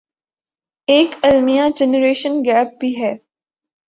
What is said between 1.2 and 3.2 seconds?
المیہ generation gap بھی ہے